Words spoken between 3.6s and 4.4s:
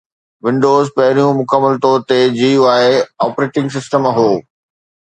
system هو